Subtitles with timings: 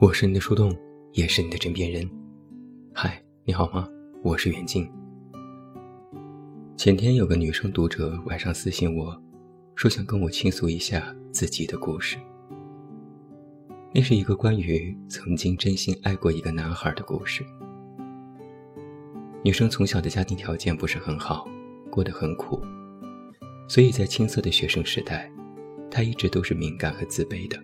[0.00, 0.72] 我是你的树洞，
[1.14, 2.08] 也是你的枕边人。
[2.92, 3.88] 嗨，你好吗？
[4.22, 4.88] 我是袁静。
[6.76, 9.20] 前天有个女生读者晚上私信我，
[9.74, 12.16] 说想跟我倾诉一下自己的故事。
[13.92, 17.44] 那是一个关于曾经真心爱过一个男孩的故事。
[19.42, 21.44] 女生从小的家庭条件不是很好，
[21.90, 22.62] 过得很苦，
[23.66, 25.28] 所以在青涩的学生时代，
[25.90, 27.60] 她一直都是敏感和自卑的，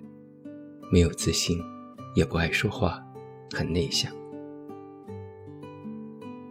[0.90, 1.62] 没有自信。
[2.14, 3.04] 也不爱说话，
[3.52, 4.12] 很内向。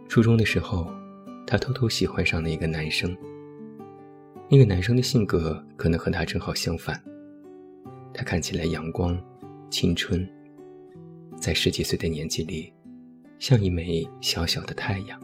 [0.08, 0.92] 初中的时候，
[1.46, 3.16] 他偷偷喜欢上了一个男生。
[4.48, 7.02] 那个男生的性格可能和他正好相反，
[8.12, 9.18] 他看起来阳光、
[9.70, 10.28] 青春，
[11.40, 12.72] 在十几岁的年纪里，
[13.38, 15.18] 像一枚小小的太阳。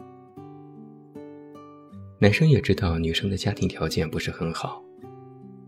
[2.19, 4.83] 男生也知道女生的家庭条件不是很好，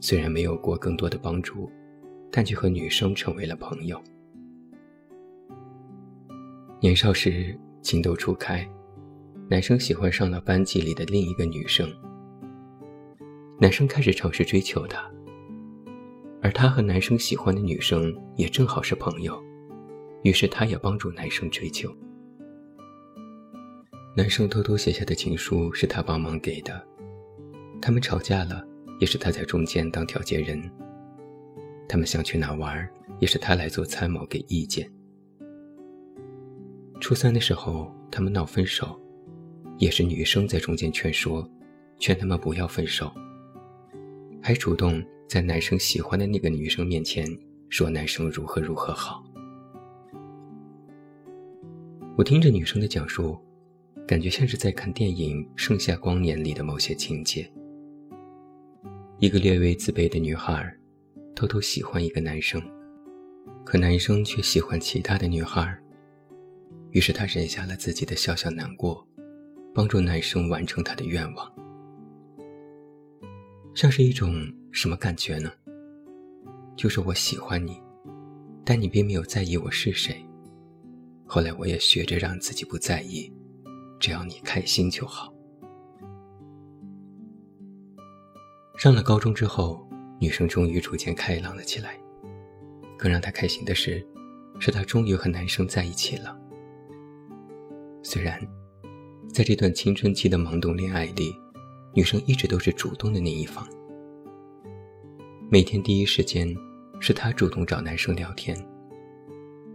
[0.01, 1.71] 虽然没有过更多的帮助，
[2.31, 4.01] 但却和女生成为了朋友。
[6.83, 8.69] 年少时情窦初开，
[9.49, 11.89] 男生喜欢上了班级里的另一个女生。
[13.57, 15.09] 男生开始尝试追求她，
[16.41, 19.41] 而她和男生喜欢的女生也正好是朋友，
[20.23, 21.89] 于是她也帮助男生追求。
[24.13, 26.85] 男生偷偷写下的情书是她帮忙给的，
[27.81, 28.61] 他们吵架了，
[28.99, 30.61] 也是她在中间当调解人。
[31.87, 32.85] 他们想去哪玩，
[33.19, 34.91] 也是她来做参谋给意见。
[36.99, 38.99] 初三的时候，他们闹分手，
[39.77, 41.47] 也是女生在中间劝说，
[41.99, 43.11] 劝他们不要分手，
[44.41, 47.27] 还主动在男生喜欢的那个女生面前
[47.69, 49.23] 说男生如何如何好。
[52.15, 53.37] 我听着女生的讲述，
[54.07, 57.51] 感觉像是在看电影《盛夏光年》里的某些情节。
[59.19, 60.73] 一个略微自卑的女孩，
[61.35, 62.61] 偷偷喜欢一个男生，
[63.65, 65.77] 可男生却喜欢其他的女孩。
[66.93, 69.05] 于是他忍下了自己的小小难过，
[69.73, 71.51] 帮助男生完成他的愿望。
[73.73, 74.31] 像是一种
[74.71, 75.51] 什么感觉呢？
[76.75, 77.81] 就是我喜欢你，
[78.63, 80.23] 但你并没有在意我是谁。
[81.25, 83.33] 后来我也学着让自己不在意，
[83.99, 85.33] 只要你开心就好。
[88.77, 89.83] 上了高中之后，
[90.19, 91.97] 女生终于逐渐开朗了起来。
[92.99, 94.05] 更让她开心的是，
[94.59, 96.39] 是她终于和男生在一起了。
[98.05, 98.37] 虽然，
[99.33, 101.33] 在这段青春期的懵懂恋爱里，
[101.93, 103.65] 女生一直都是主动的那一方。
[105.49, 106.53] 每天第一时间，
[106.99, 108.57] 是她主动找男生聊天。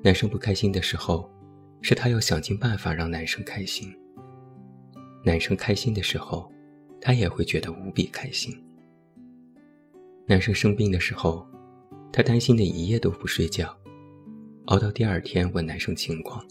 [0.02, 1.28] 男生不开心的时候，
[1.80, 3.90] 是她要想尽办法让男生开心。
[5.24, 6.52] 男生开心的时候，
[7.00, 8.54] 她也会觉得无比开心。
[10.26, 11.48] 男生生病的时候，
[12.12, 13.74] 她担心的一夜都不睡觉，
[14.66, 16.44] 熬到第二天问男生情况。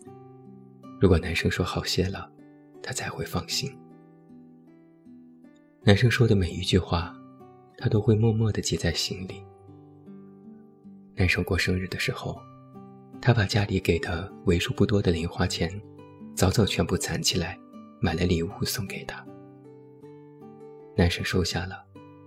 [0.99, 2.27] 如果男生说好些了，
[2.81, 3.71] 她才会放心。
[5.83, 7.15] 男生说的每一句话，
[7.77, 9.43] 她都会默默地记在心里。
[11.15, 12.41] 男生过生日的时候，
[13.21, 15.71] 她把家里给的为数不多的零花钱，
[16.35, 17.57] 早早全部攒起来，
[17.99, 19.23] 买了礼物送给他。
[20.95, 21.85] 男生收下了，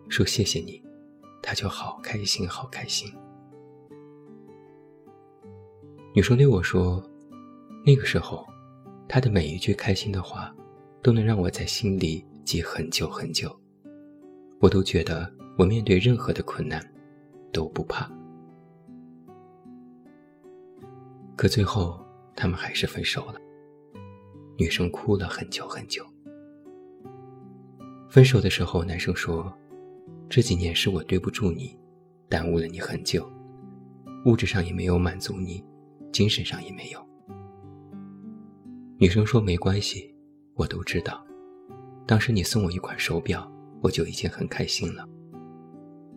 [0.08, 0.80] 说谢谢你，
[1.42, 3.12] 他就好开心，好开心。
[6.14, 7.02] 女生对我说，
[7.84, 8.48] 那个时候。
[9.12, 10.54] 他的每一句开心的话，
[11.02, 13.50] 都能让我在心里记很久很久。
[14.60, 15.28] 我都觉得
[15.58, 16.80] 我面对任何的困难
[17.52, 18.08] 都不怕。
[21.34, 22.00] 可最后，
[22.36, 23.34] 他们还是分手了。
[24.56, 26.06] 女生哭了很久很久。
[28.08, 29.52] 分手的时候，男生说
[30.30, 31.76] ：“这几年是我对不住你，
[32.28, 33.28] 耽误了你很久，
[34.24, 35.64] 物质上也没有满足你，
[36.12, 37.04] 精神上也没有。”
[39.00, 40.14] 女生说：“没关系，
[40.52, 41.26] 我都知道。
[42.06, 43.50] 当时你送我一款手表，
[43.80, 45.08] 我就已经很开心了。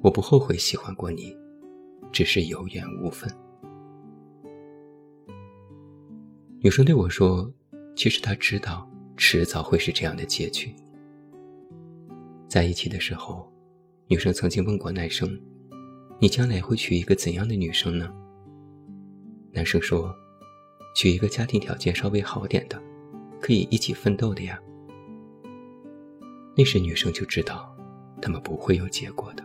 [0.01, 1.33] 我不后悔喜欢过你，
[2.12, 3.33] 只是有缘无分。”
[6.59, 7.50] 女生对我说
[7.95, 10.75] ：“其实她知道，迟早会是这样的结局。”
[12.50, 13.50] 在一起的时候，
[14.07, 15.41] 女生曾经问过男生
[16.19, 18.13] ：“你将来会娶一个怎样的女生呢？”
[19.56, 20.13] 男生说。
[20.93, 22.81] 娶一个家庭条件稍微好点的，
[23.41, 24.59] 可以一起奋斗的呀。
[26.55, 27.75] 那时女生就知道，
[28.21, 29.43] 他们不会有结果的。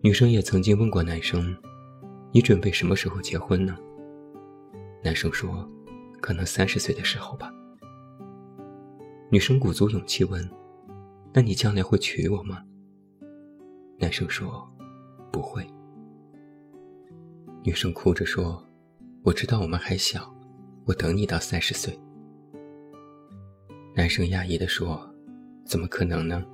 [0.00, 1.56] 女生也曾经问过男生
[2.32, 3.76] ：“你准备什么时候结婚呢？”
[5.02, 5.68] 男生说
[6.20, 7.52] ：“可能三十岁的时候吧。”
[9.30, 10.48] 女生鼓足勇气问
[11.34, 12.62] ：“那你将来会娶我吗？”
[13.98, 14.66] 男生说
[15.32, 15.66] ：“不会。”
[17.64, 18.64] 女生哭着说
[19.26, 20.32] ：“我知道我们还小，
[20.84, 21.98] 我等你到三十岁。”
[23.92, 25.12] 男生讶异地说
[25.66, 26.44] ：“怎么可能呢？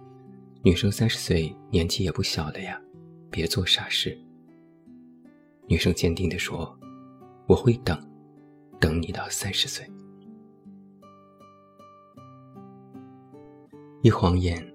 [0.64, 2.80] 女生三十岁年纪也不小了呀，
[3.30, 4.19] 别做傻事。”
[5.69, 6.74] 女生坚定地说
[7.46, 8.02] ：“我会等，
[8.80, 9.86] 等你到三十岁。”
[14.00, 14.66] 一晃眼，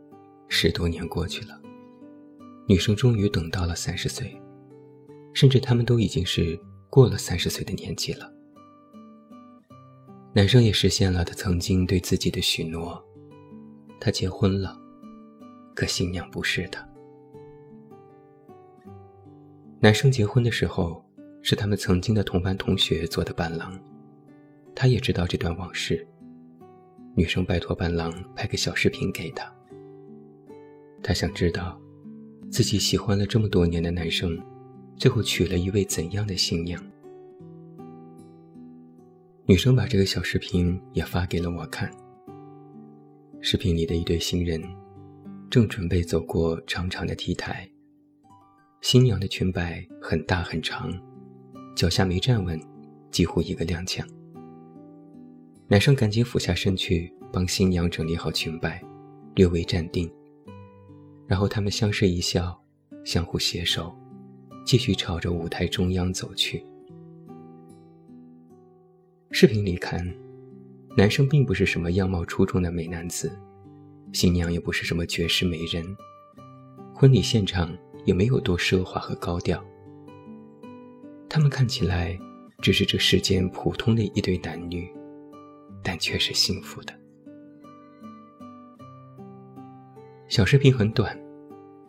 [0.48, 1.60] 十多年过去了，
[2.68, 4.40] 女生终于等到了三十岁。
[5.34, 6.60] 甚至他们都已经是
[6.90, 8.32] 过了三十岁的年纪了。
[10.34, 13.04] 男生也实现了他曾经对自己的许诺，
[14.00, 14.78] 他结婚了，
[15.74, 16.88] 可新娘不是他。
[19.80, 21.04] 男生结婚的时候
[21.42, 23.80] 是他们曾经的同班同学做的伴郎，
[24.76, 26.08] 他也知道这段往事。
[27.16, 29.52] 女生拜托伴郎拍个小视频给他，
[31.02, 31.80] 他想知道
[32.52, 34.40] 自己喜欢了这么多年的男生。
[34.98, 36.84] 最后娶了一位怎样的新娘？
[39.46, 41.90] 女生把这个小视频也发给了我看。
[43.40, 44.60] 视频里的一对新人，
[45.52, 47.70] 正准备走过长长的 T 台。
[48.82, 50.92] 新娘的裙摆很大很长，
[51.76, 52.60] 脚下没站稳，
[53.12, 54.04] 几乎一个踉跄。
[55.68, 58.84] 男生赶紧俯下身去帮新娘整理好裙摆，
[59.36, 60.12] 略微站定，
[61.28, 62.60] 然后他们相视一笑，
[63.06, 63.96] 相互携手。
[64.68, 66.62] 继续朝着舞台中央走去。
[69.32, 70.06] 视频里看，
[70.98, 73.32] 男生并不是什么样貌出众的美男子，
[74.12, 75.96] 新娘也不是什么绝世美人，
[76.94, 77.74] 婚礼现场
[78.04, 79.64] 也没有多奢华和高调。
[81.30, 82.20] 他们看起来
[82.62, 84.94] 只是这世间普通的一对男女，
[85.82, 86.94] 但却是幸福的。
[90.28, 91.18] 小视频很短，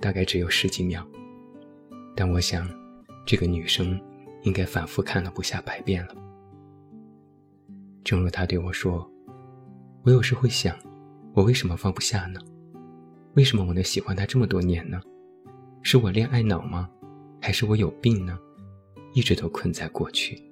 [0.00, 1.04] 大概只有十几秒。
[2.20, 2.68] 但我想，
[3.24, 3.96] 这个女生
[4.42, 6.16] 应该反复看了不下百遍了。
[8.02, 9.08] 正如她对我说
[10.02, 10.76] ：“我有时会想，
[11.32, 12.40] 我为什么放不下呢？
[13.34, 15.00] 为什么我能喜欢他这么多年呢？
[15.80, 16.90] 是我恋爱脑吗？
[17.40, 18.36] 还是我有病呢？
[19.14, 20.42] 一直都困在过去。”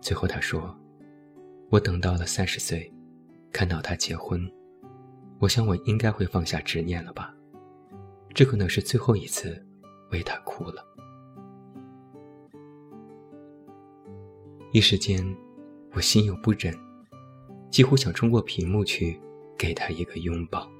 [0.00, 0.78] 最后她说
[1.70, 2.88] ：“我等到了三十岁，
[3.50, 4.48] 看到他结婚，
[5.40, 7.34] 我想我应该会放下执念了吧。”
[8.38, 9.60] 这可能是最后一次
[10.12, 10.86] 为他哭了。
[14.70, 15.26] 一时间，
[15.92, 16.72] 我心有不忍，
[17.68, 19.20] 几乎想冲过屏幕去
[19.58, 20.70] 给他一个拥抱。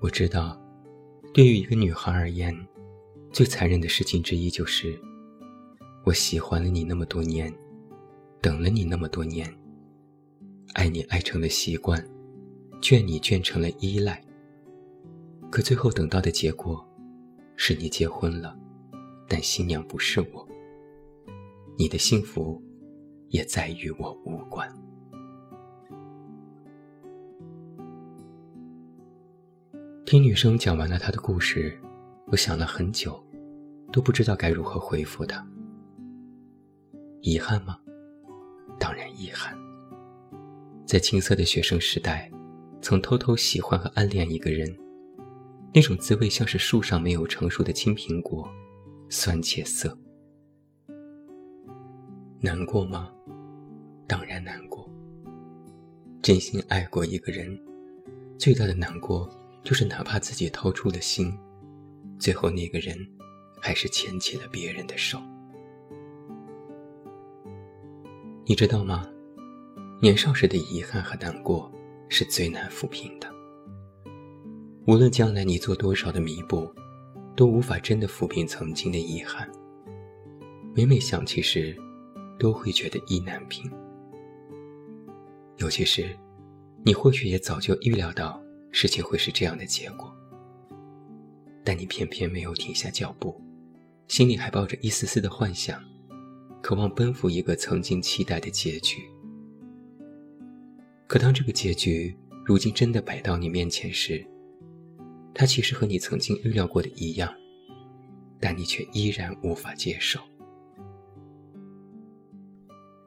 [0.00, 0.60] 我知道，
[1.32, 2.52] 对于一个女孩而言，
[3.30, 5.00] 最残忍的事情之一就是，
[6.02, 7.54] 我喜欢了你那么多年，
[8.40, 9.48] 等了你那么多年，
[10.74, 12.04] 爱你爱成了习惯，
[12.80, 14.20] 倦你倦成了依赖。
[15.52, 16.82] 可最后等到的结果，
[17.56, 18.58] 是你结婚了，
[19.28, 20.48] 但新娘不是我。
[21.76, 22.58] 你的幸福，
[23.28, 24.66] 也再与我无关。
[30.06, 31.78] 听女生讲完了她的故事，
[32.28, 33.22] 我想了很久，
[33.92, 35.46] 都不知道该如何回复她。
[37.20, 37.78] 遗憾吗？
[38.78, 39.54] 当然遗憾。
[40.86, 42.32] 在青涩的学生时代，
[42.80, 44.74] 曾偷偷喜欢和暗恋一个人。
[45.74, 48.46] 那种滋味像是树上没有成熟的青苹果，
[49.08, 49.96] 酸且涩。
[52.40, 53.10] 难过吗？
[54.06, 54.86] 当然难过。
[56.20, 57.58] 真心爱过一个人，
[58.38, 59.28] 最大的难过
[59.64, 61.32] 就是哪怕自己掏出了心，
[62.18, 62.94] 最后那个人
[63.58, 65.18] 还是牵起了别人的手。
[68.44, 69.08] 你知道吗？
[70.02, 71.72] 年少时的遗憾和难过
[72.10, 73.31] 是最难抚平的。
[74.84, 76.68] 无论将来你做多少的弥补，
[77.36, 79.48] 都无法真的抚平曾经的遗憾。
[80.74, 81.76] 每每想起时，
[82.36, 83.70] 都会觉得意难平。
[85.58, 86.18] 尤其是，
[86.84, 90.12] 你或许也早就预料到事情会是这样的结果，
[91.62, 93.40] 但你偏偏没有停下脚步，
[94.08, 95.80] 心里还抱着一丝丝的幻想，
[96.60, 99.00] 渴望奔赴一个曾经期待的结局。
[101.06, 104.26] 可当这个结局如今真的摆到你面前时，
[105.34, 107.32] 他其实和你曾经预料过的一样，
[108.38, 110.20] 但你却依然无法接受。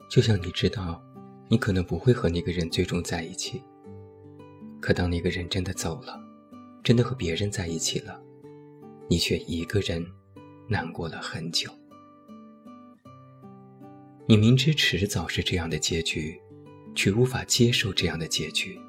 [0.10, 1.04] 就像你知道，
[1.50, 3.62] 你可能不会和那个人最终在一起，
[4.82, 6.20] 可当那个人真的走了，
[6.84, 8.22] 真的和别人在一起了，
[9.10, 10.06] 你却一个人
[10.68, 11.70] 难过了很久。
[14.28, 16.42] 你明知迟早是这样的结局，
[16.96, 18.80] 却无法接受这样的结局，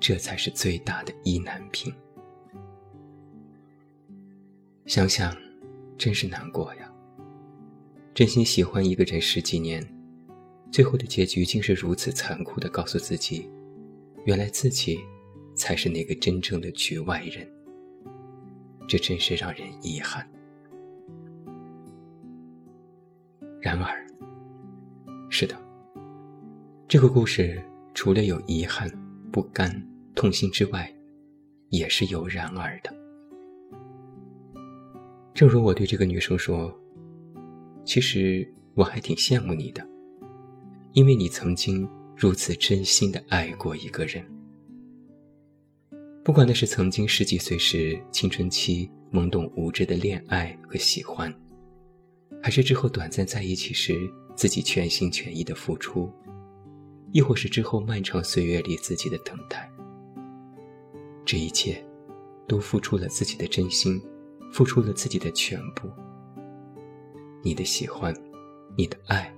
[0.00, 1.94] 这才是最大的意难平。
[4.88, 5.36] 想想，
[5.98, 6.90] 真是难过呀。
[8.14, 9.86] 真心喜欢一个人十几年，
[10.72, 13.46] 最后的结局竟是如此残酷的告诉自己，
[14.24, 14.98] 原来自己
[15.54, 17.46] 才是那个真正的局外人。
[18.88, 20.26] 这真是让人遗憾。
[23.60, 24.06] 然而，
[25.28, 25.54] 是的，
[26.88, 28.90] 这个故事除了有遗憾、
[29.30, 30.90] 不甘、痛心之外，
[31.68, 32.90] 也是有然而的。
[35.38, 36.76] 正如我对这个女生说。
[37.84, 39.88] 其实我还挺羡慕你的，
[40.94, 44.26] 因为你曾经如此真心的爱过一个人。
[46.24, 51.32] 不管那是曾经十几岁时青春期懵懂无知的恋爱和喜欢，
[52.42, 53.94] 还是之后短暂在一起时
[54.34, 56.10] 自己全心全意的付出，
[57.12, 59.70] 亦或是之后漫长岁月里自己的等待，
[61.24, 61.80] 这一切，
[62.48, 64.02] 都付出了自己的真心，
[64.50, 65.90] 付出了自己的全部。
[67.42, 68.14] 你的喜欢，
[68.76, 69.32] 你的爱，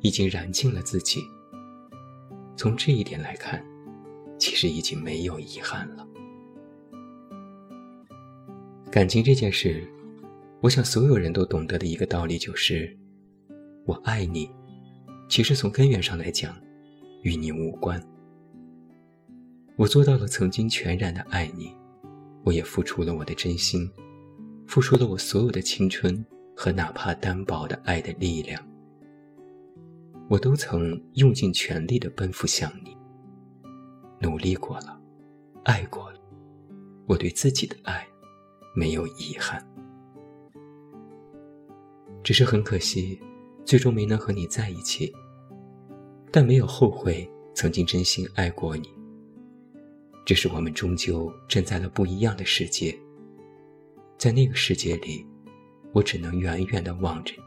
[0.00, 1.20] 已经燃尽了自己。
[2.56, 3.64] 从这一点来看，
[4.38, 6.06] 其实已经没有遗憾了。
[8.90, 9.86] 感情这件事，
[10.60, 12.96] 我想所有人都懂得的一个道理就是：
[13.86, 14.50] 我爱你，
[15.28, 16.54] 其实从根源上来讲，
[17.22, 18.02] 与你无关。
[19.76, 21.74] 我做到了曾经全然的爱你，
[22.44, 23.90] 我也付出了我的真心，
[24.70, 26.24] 付出了我所有的青春。
[26.54, 28.62] 和哪怕单薄的爱的力量，
[30.28, 32.94] 我都曾用尽全力的奔赴向你。
[34.20, 35.00] 努力过了，
[35.64, 36.20] 爱过了，
[37.06, 38.06] 我对自己的爱
[38.76, 39.66] 没有遗憾，
[42.22, 43.18] 只是很可惜，
[43.64, 45.10] 最终没能和你在一起。
[46.30, 48.86] 但没有后悔曾经真心爱过你，
[50.26, 52.94] 只是我们终究站在了不一样的世界，
[54.20, 55.26] 在那个世界里。
[55.92, 57.42] 我只能远远地望着你，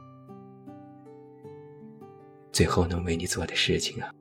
[2.51, 4.13] 最后能为你做的事情啊，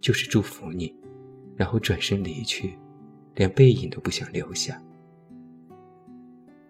[0.00, 0.94] 就是祝福你，
[1.56, 2.78] 然后转身离去，
[3.34, 4.80] 连背影都不想留下。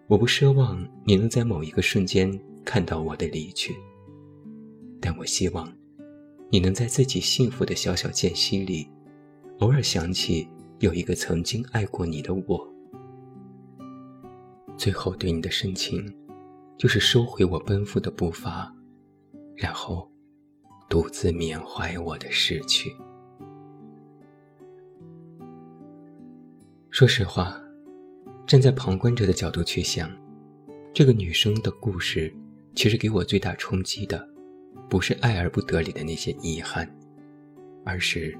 [0.07, 2.27] 我不奢望你能在某一个瞬间
[2.65, 3.75] 看到我的离去，
[4.99, 5.71] 但我希望
[6.49, 8.89] 你能在自己幸福的小小间隙里，
[9.59, 10.47] 偶尔想起
[10.79, 12.72] 有一个曾经爱过你的我，
[14.77, 16.05] 最后对你的深情。
[16.75, 18.73] 就是收回我奔赴的步伐，
[19.55, 20.11] 然后
[20.89, 22.93] 独自缅怀我的逝去。
[26.89, 27.61] 说实话，
[28.45, 30.11] 站在旁观者的角度去想，
[30.93, 32.33] 这个女生的故事，
[32.75, 34.27] 其实给我最大冲击的，
[34.89, 36.91] 不是爱而不得里的那些遗憾，
[37.85, 38.37] 而是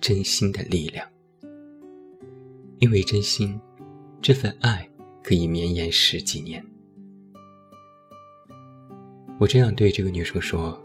[0.00, 1.08] 真心的力量。
[2.78, 3.58] 因为真心，
[4.20, 4.88] 这份爱
[5.22, 6.64] 可以绵延十几年。
[9.38, 10.78] 我这样对这个女生说：“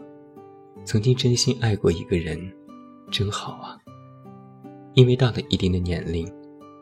[0.84, 2.52] 曾经真心爱过一个人，
[3.10, 3.78] 真好啊。
[4.94, 6.26] 因为到了一定的年龄，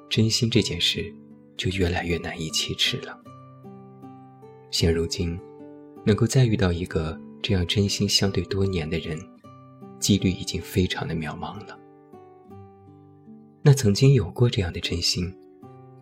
[0.08, 1.12] 真心这件事
[1.56, 3.20] 就越来越难以启齿了。
[4.70, 5.36] 现如今，
[6.06, 9.18] 能够再遇到一个这样真心相对多年的人，
[9.98, 11.76] 几率已经非常的渺茫了。
[13.62, 15.34] 那曾经有过这样的真心，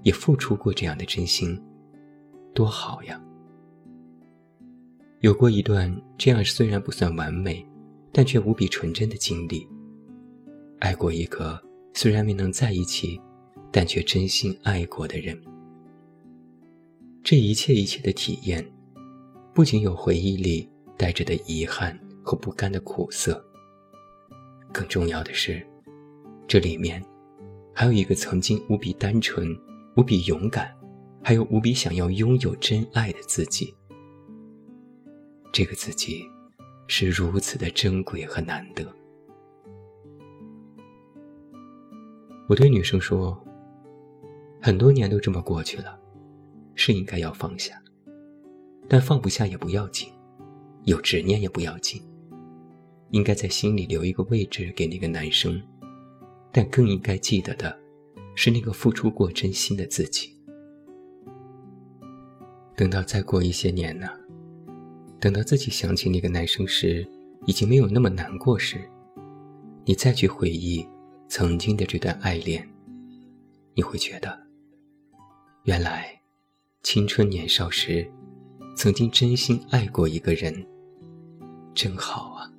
[0.03, 1.61] 也付出过这样的真心，
[2.55, 3.21] 多好呀！”
[5.21, 7.65] 有过一段这样虽然不算完美，
[8.13, 9.67] 但却无比纯真的经历。
[10.81, 11.63] 爱过一个
[11.95, 13.21] 虽然没能在一起，
[13.71, 15.41] 但却真心爱过的人。
[17.23, 18.67] 这一切一切的体验，
[19.55, 23.41] 不仅有回忆里带着的遗憾和不甘的苦涩，
[24.73, 25.65] 更重要的是，
[26.49, 27.01] 这里面
[27.73, 29.57] 还有一个曾经无比单纯、
[29.97, 30.75] 无比勇敢，
[31.23, 33.75] 还有无比想要拥有真爱的自己。
[35.53, 36.25] 这个自己
[36.87, 38.87] 是如此的珍贵和难得。
[42.49, 43.39] 我对女生说
[44.61, 45.99] ：“很多年都这么过去了，
[46.75, 47.81] 是应该要放下，
[48.89, 50.11] 但放不下也不要紧，
[50.85, 52.03] 有执念也不要紧。
[53.11, 55.63] 应该在心里留一个位置给那个男生，
[56.51, 57.79] 但更应该记得的
[58.35, 60.37] 是那个付出过真心的自己。
[62.75, 64.09] 等到再过一些年呢？”
[65.21, 67.07] 等到自己想起那个男生时，
[67.47, 68.81] 已经没有那么难过时，
[69.85, 70.85] 你再去回忆
[71.29, 72.69] 曾经的这段爱恋，
[73.75, 74.37] 你会觉得，
[75.63, 76.21] 原来
[76.83, 78.11] 青春年少时
[78.77, 80.67] 曾经真心爱过一个人，
[81.73, 82.52] 真好啊！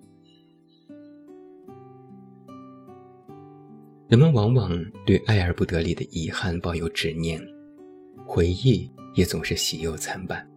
[4.14, 4.70] 人们往往
[5.08, 7.42] 对爱而不得里的遗憾抱有执念，
[8.28, 10.48] 回忆也总是喜忧参半。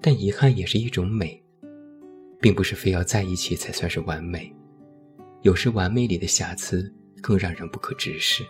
[0.00, 1.42] 但遗憾也是一种美，
[2.40, 4.54] 并不是非要在一起才算是完美。
[5.42, 6.88] 有时完美里的瑕疵
[7.20, 8.44] 更让人不可直视。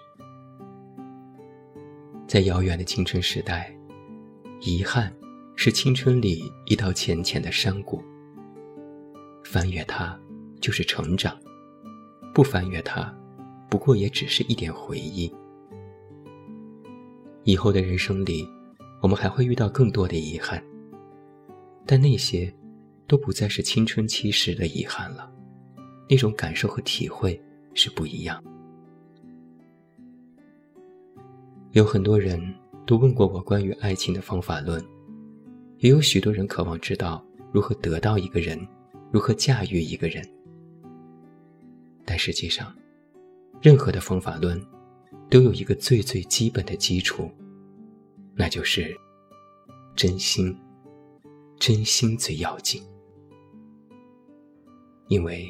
[2.27, 3.75] 在遥远的青春时代，
[4.61, 5.11] 遗憾
[5.57, 8.05] 是青春里一道浅浅的山谷。
[9.43, 10.21] 翻越它，
[10.61, 11.33] 就是成长；
[12.35, 13.11] 不翻越它，
[13.69, 15.33] 不过也只是一点回忆。
[17.45, 18.47] 以后的人生里，
[19.01, 20.63] 我们还会遇到更多的遗憾，
[21.87, 22.53] 但那些
[23.07, 25.33] 都不再是青春期时的遗憾了，
[26.09, 27.41] 那种感受和体会
[27.75, 28.43] 是不一样。
[31.73, 32.43] 有很多人
[32.87, 34.83] 都问过我关于爱情的方法论，
[35.79, 38.59] 也有许多人渴望知道如何得到一个人，
[39.11, 40.23] 如何驾驭一个人。
[42.05, 42.75] 但实际上，
[43.61, 44.61] 任何的方法论
[45.29, 47.31] 都有一个最最基本的基础，
[48.35, 48.97] 那就是
[49.95, 50.57] 真心。
[51.61, 52.81] 真心最要紧，
[55.09, 55.45] 因为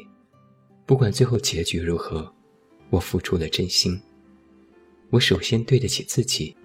[0.86, 2.34] 不管最后结局如何，
[2.88, 4.00] 我付出了真心。
[5.10, 6.56] 我首先对得起自己，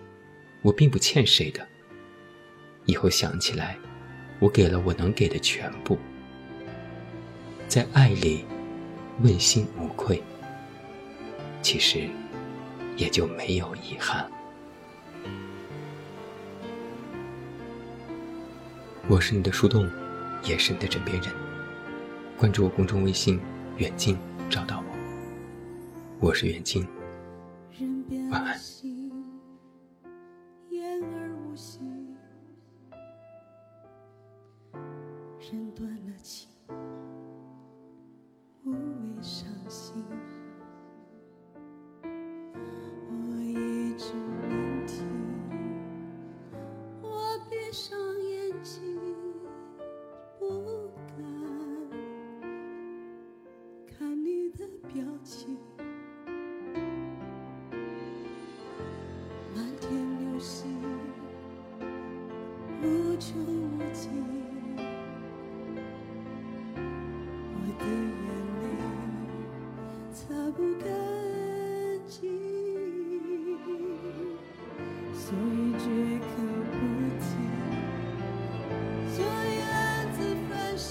[0.61, 1.67] 我并不欠谁的。
[2.85, 3.77] 以后想起来，
[4.39, 5.97] 我给了我能给的全部，
[7.67, 8.45] 在爱里
[9.21, 10.23] 问心无愧，
[11.63, 12.09] 其实
[12.97, 14.29] 也就没有遗憾。
[19.07, 19.89] 我是你的树洞，
[20.43, 21.33] 也是你的枕边人。
[22.37, 23.39] 关注我公众微信
[23.77, 24.17] “远近”，
[24.51, 24.85] 找到我。
[26.19, 26.85] 我是远近。
[28.29, 28.59] 晚安。
[67.79, 68.27] 的眼
[68.59, 68.63] 泪
[70.13, 70.19] 擦
[70.51, 70.87] 不干
[72.07, 72.15] 净，
[75.13, 75.85] 所以绝
[76.19, 76.25] 口
[76.71, 76.73] 不
[77.19, 77.25] 提，
[79.09, 79.71] 所以暗
[80.13, 80.17] 自
[80.49, 80.89] 反省。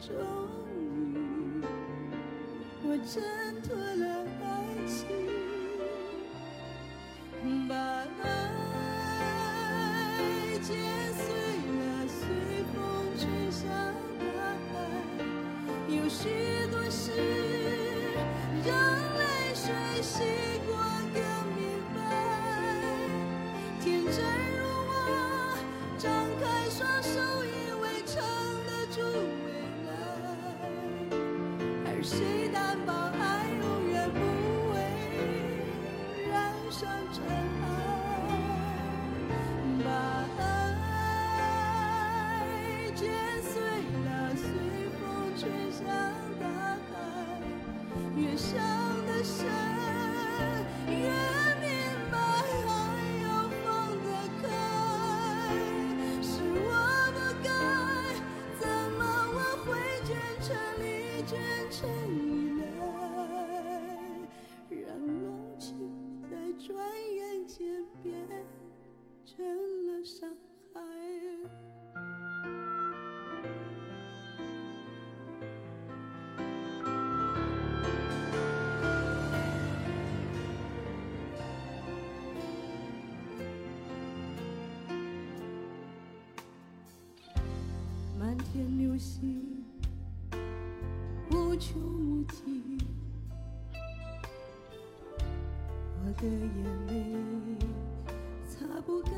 [0.00, 0.08] 终
[0.66, 0.74] 于，
[2.84, 3.22] 我真
[91.62, 92.76] 无穷无尽，
[96.00, 96.90] 我的眼泪
[98.48, 99.12] 擦不干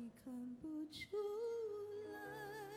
[0.00, 0.32] 你看
[0.62, 1.14] 不出
[2.10, 2.69] 来。